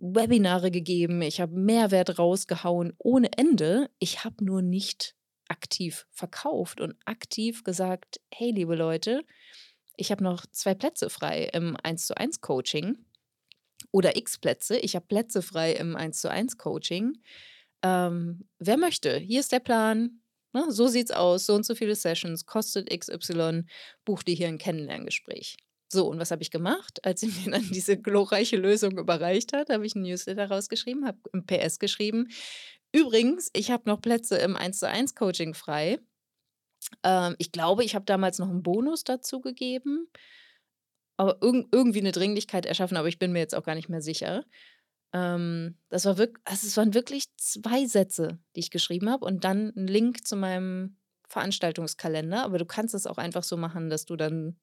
[0.00, 3.90] Webinare gegeben, ich habe Mehrwert rausgehauen ohne Ende.
[3.98, 5.14] Ich habe nur nicht
[5.48, 9.24] aktiv verkauft und aktiv gesagt, hey liebe Leute,
[9.96, 13.04] ich habe noch zwei Plätze frei im 1 zu 1 Coaching
[13.92, 14.78] oder x Plätze.
[14.78, 17.18] Ich habe Plätze frei im 1 zu 1 Coaching.
[17.82, 19.18] Ähm, wer möchte?
[19.18, 20.22] Hier ist der Plan.
[20.52, 20.66] Ne?
[20.70, 21.46] So sieht's aus.
[21.46, 22.46] So und so viele Sessions.
[22.46, 23.64] Kostet XY.
[24.04, 25.56] Buch dir hier ein Kennenlerngespräch.
[25.92, 27.04] So, und was habe ich gemacht?
[27.04, 31.18] Als sie mir dann diese glorreiche Lösung überreicht hat, habe ich ein Newsletter rausgeschrieben, habe
[31.32, 32.28] ein PS geschrieben.
[32.92, 35.98] Übrigens, ich habe noch Plätze im 1 zu 1 Coaching frei.
[37.04, 40.08] Ähm, ich glaube, ich habe damals noch einen Bonus dazu gegeben
[41.20, 44.00] aber irg irgendwie eine Dringlichkeit erschaffen, aber ich bin mir jetzt auch gar nicht mehr
[44.00, 44.46] sicher.
[45.12, 49.44] Ähm, das war wirklich, also es waren wirklich zwei Sätze, die ich geschrieben habe und
[49.44, 50.96] dann ein Link zu meinem
[51.28, 52.42] Veranstaltungskalender.
[52.42, 54.58] Aber du kannst es auch einfach so machen, dass du dann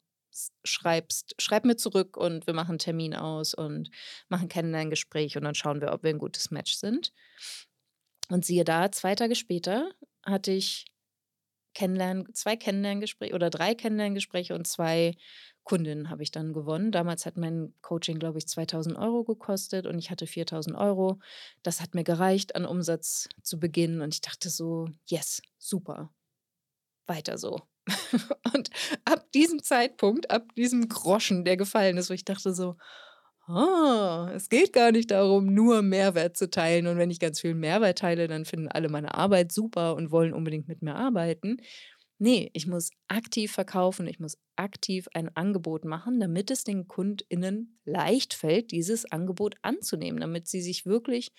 [0.64, 3.90] schreibst, schreib mir zurück und wir machen einen Termin aus und
[4.30, 7.14] machen Kennenlerngespräch und dann schauen wir, ob wir ein gutes Match sind.
[8.30, 9.92] Und siehe da, zwei Tage später
[10.24, 10.86] hatte ich
[11.74, 15.16] Kennenlernen, zwei Kennenlerngespräche oder drei Kennenlerngespräche und zwei
[15.64, 16.92] Kundinnen habe ich dann gewonnen.
[16.92, 21.20] Damals hat mein Coaching, glaube ich, 2000 Euro gekostet und ich hatte 4000 Euro.
[21.62, 26.10] Das hat mir gereicht an Umsatz zu beginnen und ich dachte so, yes, super,
[27.06, 27.62] weiter so.
[28.54, 28.70] und
[29.06, 32.76] ab diesem Zeitpunkt, ab diesem Groschen, der gefallen ist, wo ich dachte so,
[33.48, 36.88] oh, es geht gar nicht darum, nur Mehrwert zu teilen.
[36.88, 40.34] Und wenn ich ganz viel Mehrwert teile, dann finden alle meine Arbeit super und wollen
[40.34, 41.58] unbedingt mit mir arbeiten.
[42.20, 47.80] Nee, ich muss aktiv verkaufen, ich muss aktiv ein Angebot machen, damit es den KundInnen
[47.86, 51.32] leicht fällt, dieses Angebot anzunehmen, damit sie sich wirklich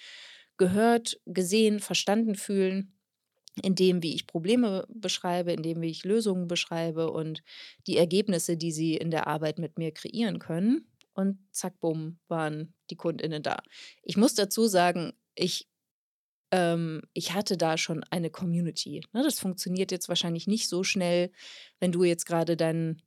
[0.56, 2.97] gehört, gesehen, verstanden fühlen,
[3.60, 7.42] in dem, wie ich Probleme beschreibe, in dem, wie ich Lösungen beschreibe und
[7.86, 10.90] die Ergebnisse, die sie in der Arbeit mit mir kreieren können.
[11.14, 13.62] Und zack, bumm, waren die KundInnen da.
[14.02, 15.68] Ich muss dazu sagen, ich
[16.50, 19.02] ähm, ich hatte da schon eine Community.
[19.12, 19.22] Ne?
[19.22, 21.30] Das funktioniert jetzt wahrscheinlich nicht so schnell,
[21.80, 23.02] wenn du jetzt gerade deinen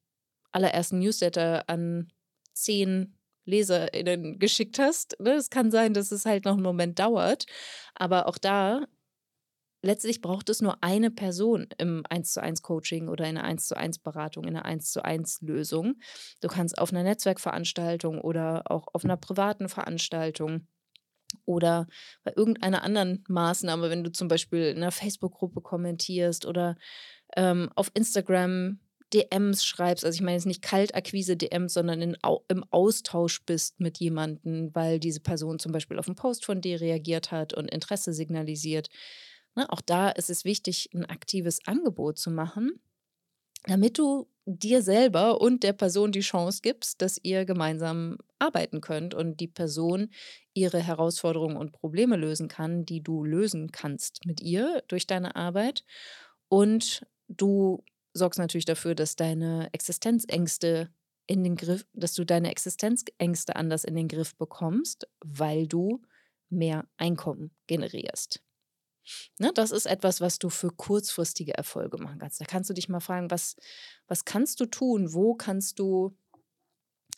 [0.51, 2.11] allerersten Newsletter an
[2.53, 5.19] zehn LeserInnen geschickt hast.
[5.19, 5.33] Ne?
[5.33, 7.45] Es kann sein, dass es halt noch einen Moment dauert.
[7.95, 8.85] Aber auch da,
[9.81, 13.67] letztlich braucht es nur eine Person im 1 zu 1 Coaching oder in einer 1
[13.67, 15.99] zu 1 Beratung, in einer 1 zu 1 Lösung.
[16.41, 20.67] Du kannst auf einer Netzwerkveranstaltung oder auch auf einer privaten Veranstaltung
[21.45, 21.87] oder
[22.23, 26.75] bei irgendeiner anderen Maßnahme, wenn du zum Beispiel in einer Facebook-Gruppe kommentierst oder
[27.35, 28.79] ähm, auf Instagram
[29.13, 32.17] DMs schreibst, also ich meine jetzt nicht Kaltakquise-DMs, sondern in,
[32.47, 36.79] im Austausch bist mit jemandem, weil diese Person zum Beispiel auf einen Post von dir
[36.79, 38.89] reagiert hat und Interesse signalisiert.
[39.55, 42.81] Ne, auch da ist es wichtig, ein aktives Angebot zu machen,
[43.65, 49.13] damit du dir selber und der Person die Chance gibst, dass ihr gemeinsam arbeiten könnt
[49.13, 50.09] und die Person
[50.53, 55.85] ihre Herausforderungen und Probleme lösen kann, die du lösen kannst mit ihr durch deine Arbeit.
[56.49, 57.83] Und du
[58.13, 60.89] sorgst natürlich dafür, dass deine Existenzängste
[61.27, 66.01] in den Griff, dass du deine Existenzängste anders in den Griff bekommst, weil du
[66.49, 68.41] mehr Einkommen generierst.
[69.39, 72.39] Ne, das ist etwas, was du für kurzfristige Erfolge machen kannst.
[72.41, 73.55] Da kannst du dich mal fragen, was,
[74.07, 75.13] was kannst du tun?
[75.13, 76.15] Wo kannst du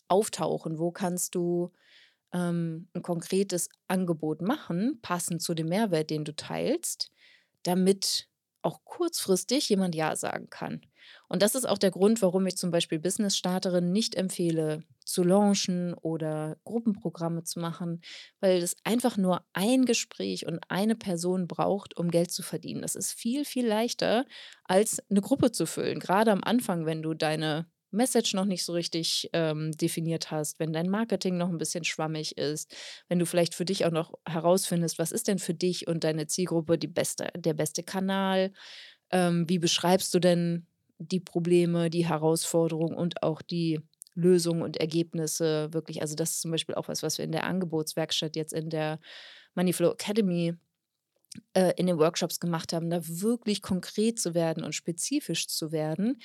[0.07, 0.79] auftauchen?
[0.79, 1.71] Wo kannst du
[2.33, 7.11] ähm, ein konkretes Angebot machen, passend zu dem Mehrwert, den du teilst,
[7.63, 8.27] damit
[8.61, 10.81] auch kurzfristig jemand Ja sagen kann.
[11.27, 15.93] Und das ist auch der Grund, warum ich zum Beispiel Business-Starterinnen nicht empfehle, zu launchen
[15.93, 18.01] oder Gruppenprogramme zu machen,
[18.39, 22.81] weil es einfach nur ein Gespräch und eine Person braucht, um Geld zu verdienen.
[22.81, 24.25] Das ist viel, viel leichter,
[24.63, 25.99] als eine Gruppe zu füllen.
[25.99, 30.73] Gerade am Anfang, wenn du deine Message noch nicht so richtig ähm, definiert hast, wenn
[30.73, 32.75] dein Marketing noch ein bisschen schwammig ist,
[33.07, 36.27] wenn du vielleicht für dich auch noch herausfindest, was ist denn für dich und deine
[36.27, 38.51] Zielgruppe die beste, der beste Kanal,
[39.11, 40.67] ähm, wie beschreibst du denn
[40.99, 43.79] die Probleme, die Herausforderungen und auch die
[44.15, 46.01] Lösungen und Ergebnisse wirklich.
[46.01, 48.99] Also das ist zum Beispiel auch was, was wir in der Angebotswerkstatt jetzt in der
[49.55, 50.55] Moneyflow Academy
[51.53, 56.21] äh, in den Workshops gemacht haben, da wirklich konkret zu werden und spezifisch zu werden,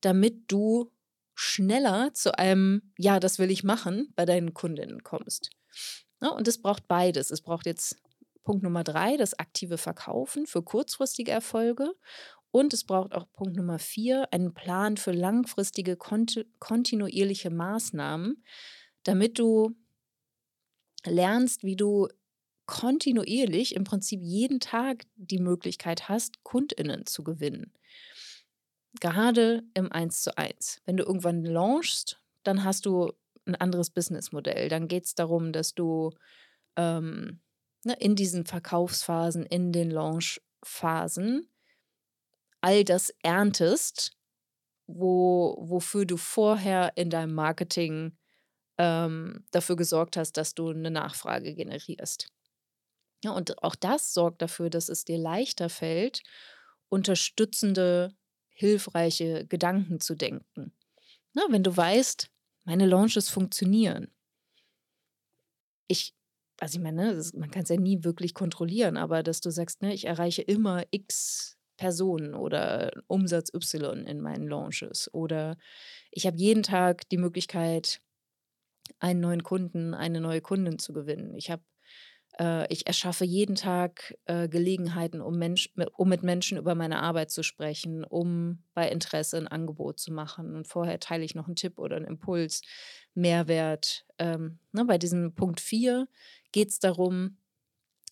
[0.00, 0.92] damit du
[1.34, 5.50] schneller zu einem Ja, das will ich machen bei deinen Kundinnen kommst.
[6.20, 7.30] Ja, und es braucht beides.
[7.30, 7.96] Es braucht jetzt
[8.44, 11.92] Punkt Nummer drei, das aktive Verkaufen für kurzfristige Erfolge.
[12.50, 18.42] Und es braucht auch Punkt Nummer vier, einen Plan für langfristige, konti kontinuierliche Maßnahmen,
[19.02, 19.76] damit du
[21.04, 22.08] lernst, wie du
[22.66, 27.72] kontinuierlich im Prinzip jeden Tag die Möglichkeit hast, KundInnen zu gewinnen.
[29.00, 30.82] Gerade im 1 zu 1.
[30.84, 33.12] Wenn du irgendwann launchst, dann hast du
[33.46, 34.68] ein anderes Businessmodell.
[34.68, 36.10] Dann geht es darum, dass du
[36.76, 37.40] ähm,
[37.84, 41.48] ne, in diesen Verkaufsphasen, in den Launchphasen
[42.68, 44.12] all das erntest,
[44.86, 48.18] wo, wofür du vorher in deinem Marketing
[48.76, 52.28] ähm, dafür gesorgt hast, dass du eine Nachfrage generierst.
[53.24, 56.22] Ja, und auch das sorgt dafür, dass es dir leichter fällt,
[56.90, 58.14] unterstützende,
[58.50, 60.72] hilfreiche Gedanken zu denken.
[61.32, 62.30] Na, wenn du weißt,
[62.64, 64.12] meine Launches funktionieren.
[65.86, 66.14] Ich,
[66.60, 69.80] also ich meine, das, man kann es ja nie wirklich kontrollieren, aber dass du sagst,
[69.80, 75.56] ne, ich erreiche immer x Personen oder Umsatz Y in meinen Launches oder
[76.10, 78.02] ich habe jeden Tag die Möglichkeit,
[79.00, 81.34] einen neuen Kunden, eine neue Kundin zu gewinnen.
[81.34, 81.62] Ich habe
[82.38, 87.30] äh, ich erschaffe jeden Tag äh, Gelegenheiten, um, Mensch, um mit Menschen über meine Arbeit
[87.30, 90.54] zu sprechen, um bei Interesse ein Angebot zu machen.
[90.54, 92.62] Und vorher teile ich noch einen Tipp oder einen Impuls,
[93.14, 94.06] Mehrwert.
[94.18, 96.08] Ähm, ne, bei diesem Punkt 4
[96.52, 97.38] geht es darum,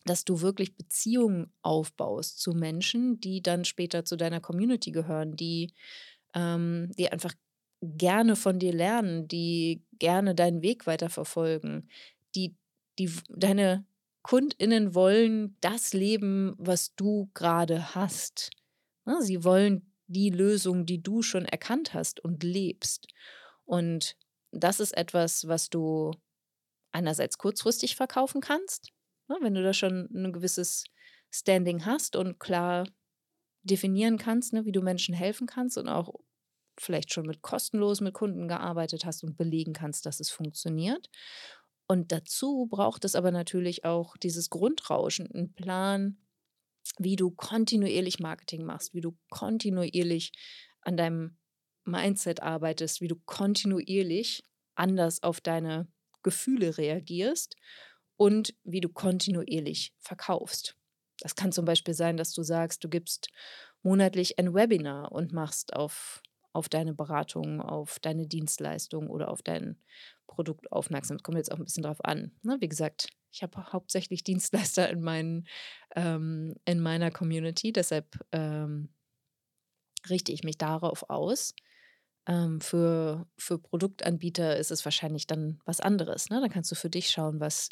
[0.07, 5.73] dass du wirklich Beziehungen aufbaust zu Menschen, die dann später zu deiner Community gehören, die,
[6.35, 7.35] ähm, die einfach
[7.83, 11.91] gerne von dir lernen, die gerne deinen Weg weiterverfolgen,
[12.35, 12.57] die,
[12.99, 13.85] die deine
[14.23, 18.51] KundInnen wollen das leben, was du gerade hast.
[19.05, 23.07] Ne, sie wollen die Lösung, die du schon erkannt hast und lebst.
[23.65, 24.17] Und
[24.53, 26.13] das ist etwas, was du
[26.93, 28.93] einerseits kurzfristig verkaufen kannst,
[29.29, 30.85] Ne, wenn du da schon ein gewisses
[31.33, 32.87] Standing hast und klar
[33.63, 36.15] definieren kannst, ne, wie du Menschen helfen kannst und auch
[36.79, 41.11] vielleicht schon mit kostenlos mit Kunden gearbeitet hast und belegen kannst, dass es funktioniert.
[41.89, 46.19] Und dazu braucht es aber natürlich auch dieses Grundrauschen, einen Plan,
[46.99, 50.33] wie du kontinuierlich Marketing machst, wie du kontinuierlich
[50.83, 51.39] an deinem
[51.85, 55.89] Mindset arbeitest, wie du kontinuierlich anders auf deine
[56.23, 57.57] Gefühle reagierst
[58.17, 60.77] und wie du kontinuierlich verkaufst.
[61.21, 63.29] Das kann zum Beispiel sein, dass du sagst, du gibst
[63.83, 69.81] monatlich ein Webinar und machst auf, auf deine Beratung, auf deine Dienstleistung oder auf dein
[70.27, 71.17] Produkt aufmerksam.
[71.17, 72.33] Das kommt jetzt auch ein bisschen drauf an.
[72.43, 72.57] Ne?
[72.61, 75.47] Wie gesagt, ich habe hauptsächlich Dienstleister in, meinen,
[75.95, 78.91] ähm, in meiner Community, deshalb ähm,
[80.09, 81.55] richte ich mich darauf aus.
[82.27, 86.29] Ähm, für, für Produktanbieter ist es wahrscheinlich dann was anderes.
[86.29, 86.41] Ne?
[86.41, 87.69] Dann kannst du für dich schauen, was,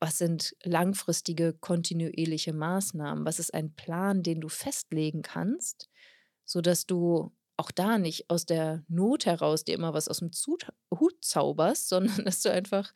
[0.00, 3.24] was sind langfristige, kontinuierliche Maßnahmen?
[3.24, 5.88] Was ist ein Plan, den du festlegen kannst,
[6.44, 10.30] sodass du auch da nicht aus der Not heraus dir immer was aus dem
[10.98, 12.92] Hut zauberst, sondern dass du einfach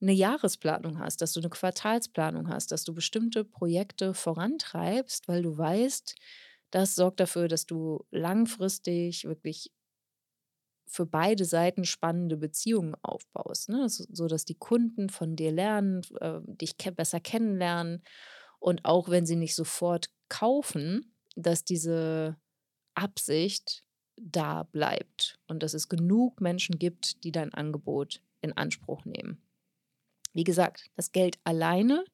[0.00, 5.56] eine Jahresplanung hast, dass du eine Quartalsplanung hast, dass du bestimmte Projekte vorantreibst, weil du
[5.56, 6.14] weißt,
[6.70, 9.72] das sorgt dafür, dass du langfristig wirklich
[10.86, 13.88] für beide Seiten spannende Beziehungen aufbaust, ne?
[13.88, 18.02] so, dass die Kunden von dir lernen, äh, dich ke besser kennenlernen
[18.58, 22.36] und auch wenn sie nicht sofort kaufen, dass diese
[22.94, 23.84] Absicht
[24.16, 29.42] da bleibt und dass es genug Menschen gibt, die dein Angebot in Anspruch nehmen.
[30.32, 32.04] Wie gesagt, das Geld alleine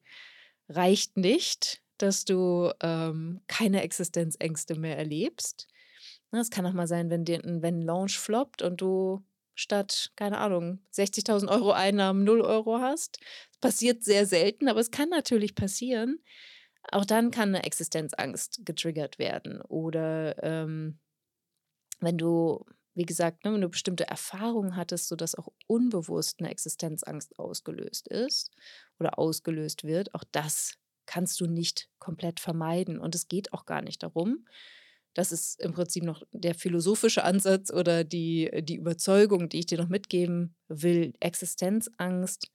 [0.69, 5.67] reicht nicht, dass du ähm, keine Existenzängste mehr erlebst.
[6.31, 10.37] Ne, es kann auch mal sein, wenn, dir, wenn Launch floppt und du statt, keine
[10.39, 13.19] Ahnung, 60.000 Euro Einnahmen 0 Euro hast.
[13.51, 16.19] Das passiert sehr selten, aber es kann natürlich passieren.
[16.91, 19.61] Auch dann kann eine Existenzangst getriggert werden.
[19.61, 20.99] Oder ähm,
[21.99, 22.65] wenn du,
[22.95, 28.51] wie gesagt, ne, wenn du bestimmte Erfahrungen hattest, sodass auch unbewusst eine Existenzangst ausgelöst ist
[28.99, 30.75] oder ausgelöst wird, auch das
[31.05, 32.99] kannst du nicht komplett vermeiden.
[32.99, 34.45] Und es geht auch gar nicht darum,
[35.13, 39.77] das ist im Prinzip noch der philosophische Ansatz oder die, die Überzeugung, die ich dir
[39.77, 41.13] noch mitgeben will.
[41.19, 42.49] Existenzangst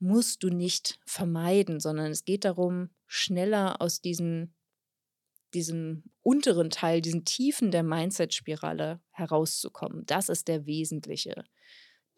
[0.00, 4.52] musst du nicht vermeiden, sondern es geht darum, schneller aus diesen,
[5.54, 10.04] diesem unteren Teil, diesen Tiefen der Mindset-Spirale herauszukommen.
[10.06, 11.44] Das ist der wesentliche,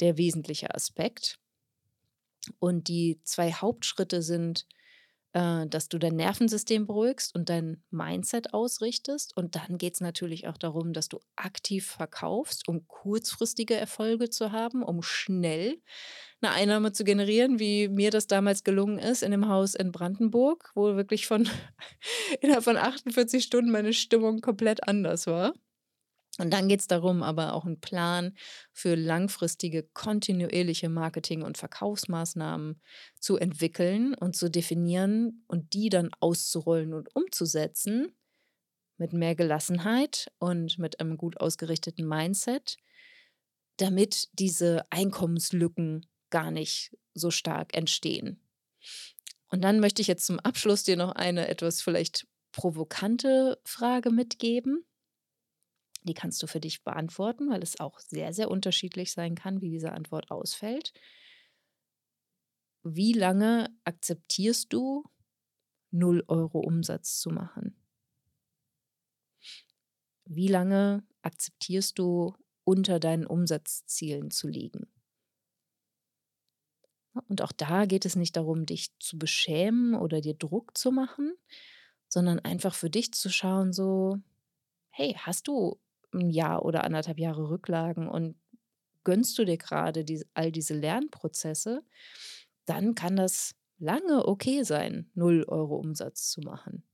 [0.01, 1.39] der wesentliche Aspekt.
[2.59, 4.67] Und die zwei Hauptschritte sind
[5.35, 9.37] äh, dass du dein Nervensystem beruhigst und dein Mindset ausrichtest.
[9.37, 14.53] Und dann geht es natürlich auch darum, dass du aktiv verkaufst, um kurzfristige Erfolge zu
[14.53, 15.83] haben, um schnell
[16.41, 20.71] eine Einnahme zu generieren, wie mir das damals gelungen ist in dem Haus in Brandenburg,
[20.75, 21.49] wo wirklich von
[22.41, 25.53] innerhalb von 48 Stunden meine Stimmung komplett anders war.
[26.39, 28.35] Und dann geht es darum, aber auch einen Plan
[28.73, 32.81] für langfristige, kontinuierliche Marketing- und Verkaufsmaßnahmen
[33.21, 38.17] zu entwickeln und zu definieren und die dann auszurollen und umzusetzen
[38.97, 42.77] mit mehr Gelassenheit und mit einem gut ausgerichteten Mindset,
[43.77, 48.41] damit diese Einkommenslücken gar nicht so stark entstehen.
[49.49, 54.85] Und dann möchte ich jetzt zum Abschluss dir noch eine etwas vielleicht provokante Frage mitgeben.
[56.05, 59.71] Die kannst du für dich beantworten, weil es auch sehr, sehr unterschiedlich sein kann, wie
[59.71, 60.93] diese Antwort ausfällt.
[62.85, 65.05] Wie lange akzeptierst du,
[65.91, 67.77] 0 Euro Umsatz zu machen?
[70.27, 72.35] Wie lange akzeptierst du,
[72.65, 74.87] unter deinen Umsatzzielen zu liegen?
[77.29, 81.35] Und auch da geht es nicht darum, dich zu beschämen oder dir Druck zu machen,
[82.09, 84.19] sondern einfach für dich zu schauen, so,
[84.91, 85.81] hey, hast du
[86.15, 88.37] ein Jahr oder anderthalb Jahre Rücklagen und
[89.05, 91.83] gönnst du dir gerade die, all diese Lernprozesse,
[92.65, 96.85] dann kann das lange okay sein, 0 Euro Umsatz zu machen.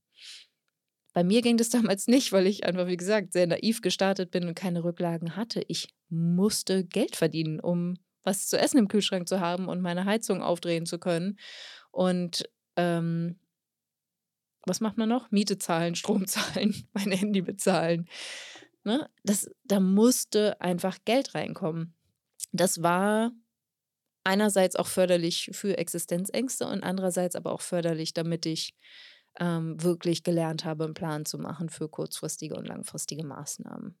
[1.13, 4.47] Bei mir ging das damals nicht, weil ich einfach, wie gesagt, sehr naiv gestartet bin
[4.47, 5.63] und keine Rücklagen hatte.
[5.67, 10.41] Ich musste Geld verdienen, um was zu essen im Kühlschrank zu haben und meine Heizung
[10.43, 11.39] aufdrehen zu können.
[11.91, 13.39] Und ähm,
[14.65, 15.31] was macht man noch?
[15.31, 18.07] Miete zahlen, Strom zahlen, mein Handy bezahlen.
[18.83, 19.09] Ne?
[19.23, 21.95] Das, da musste einfach Geld reinkommen.
[22.51, 23.31] Das war
[24.23, 28.75] einerseits auch förderlich für Existenzängste und andererseits aber auch förderlich, damit ich
[29.39, 33.97] ähm, wirklich gelernt habe, einen Plan zu machen für kurzfristige und langfristige Maßnahmen.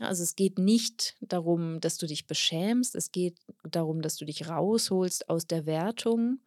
[0.00, 4.48] Also es geht nicht darum, dass du dich beschämst, es geht darum, dass du dich
[4.48, 6.40] rausholst aus der Wertung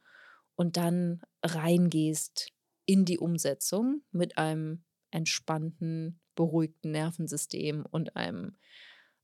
[0.55, 2.49] und dann reingehst
[2.85, 8.55] in die Umsetzung mit einem entspannten, beruhigten Nervensystem und einem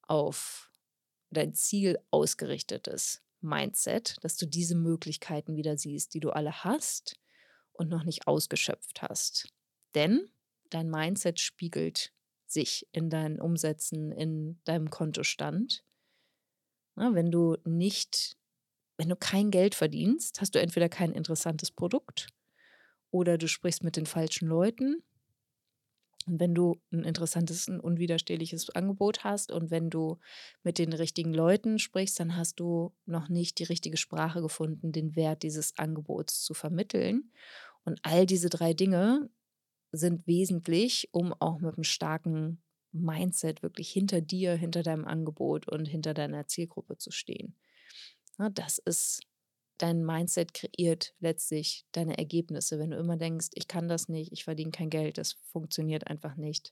[0.01, 0.69] auf
[1.29, 7.17] dein Ziel ausgerichtetes Mindset, dass du diese Möglichkeiten wieder siehst, die du alle hast
[7.71, 9.47] und noch nicht ausgeschöpft hast.
[9.95, 10.29] Denn
[10.69, 12.11] dein Mindset spiegelt
[12.45, 15.83] sich in deinen Umsätzen, in deinem Kontostand.
[16.95, 18.37] Na, wenn du nicht,
[18.97, 22.27] wenn du kein Geld verdienst, hast du entweder kein interessantes Produkt
[23.11, 25.03] oder du sprichst mit den falschen Leuten
[26.25, 30.19] und wenn du ein interessantes, ein unwiderstehliches Angebot hast und wenn du
[30.63, 35.15] mit den richtigen Leuten sprichst, dann hast du noch nicht die richtige Sprache gefunden, den
[35.15, 37.31] Wert dieses Angebots zu vermitteln.
[37.83, 39.29] Und all diese drei Dinge
[39.91, 42.61] sind wesentlich, um auch mit einem starken
[42.91, 47.55] Mindset wirklich hinter dir, hinter deinem Angebot und hinter deiner Zielgruppe zu stehen.
[48.53, 49.21] Das ist
[49.77, 52.79] dein Mindset kreiert letztlich deine Ergebnisse.
[52.79, 56.35] Wenn du immer denkst, ich kann das nicht, ich verdiene kein Geld, das funktioniert einfach
[56.35, 56.69] nicht,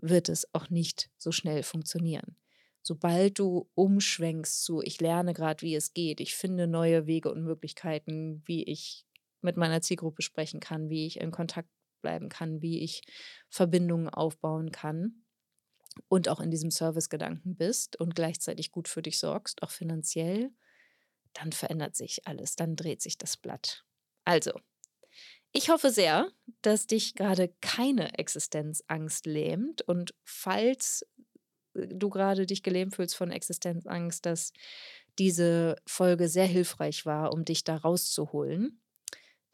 [0.00, 2.36] wird es auch nicht so schnell funktionieren.
[2.82, 7.42] Sobald du umschwenkst zu, ich lerne gerade, wie es geht, ich finde neue Wege und
[7.42, 9.06] Möglichkeiten, wie ich
[9.40, 11.68] mit meiner Zielgruppe sprechen kann, wie ich in Kontakt
[12.02, 13.02] bleiben kann, wie ich
[13.48, 15.24] Verbindungen aufbauen kann
[16.08, 20.50] und auch in diesem Service-Gedanken bist und gleichzeitig gut für dich sorgst, auch finanziell,
[21.34, 23.84] dann verändert sich alles, dann dreht sich das Blatt.
[24.24, 24.52] Also,
[25.52, 26.32] ich hoffe sehr,
[26.62, 31.06] dass dich gerade keine Existenzangst lähmt und falls
[31.74, 34.52] äh, du gerade dich gelähmt fühlst von Existenzangst, dass
[35.18, 38.80] diese Folge sehr hilfreich war, um dich da rauszuholen.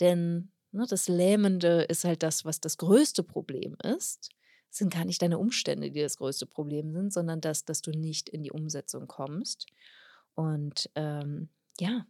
[0.00, 4.30] Denn ne, das Lähmende ist halt das, was das größte Problem ist.
[4.70, 7.90] Es sind gar nicht deine Umstände, die das größte Problem sind, sondern das, dass du
[7.90, 9.66] nicht in die Umsetzung kommst.
[10.34, 12.06] Und ähm, ja,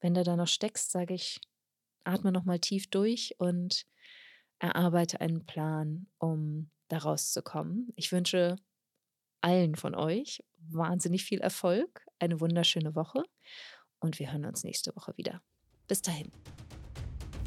[0.00, 1.40] wenn du da noch steckst, sage ich,
[2.04, 3.86] atme nochmal tief durch und
[4.58, 7.92] erarbeite einen Plan, um da rauszukommen.
[7.96, 8.56] Ich wünsche
[9.40, 13.22] allen von euch wahnsinnig viel Erfolg, eine wunderschöne Woche
[14.00, 15.42] und wir hören uns nächste Woche wieder.
[15.88, 16.32] Bis dahin.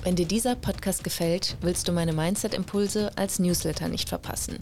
[0.04, 4.60] Wenn dir dieser Podcast gefällt, willst du meine Mindset-Impulse als Newsletter nicht verpassen.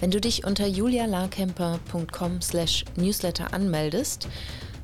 [0.00, 4.26] Wenn du dich unter julialarkemper.com/newsletter anmeldest,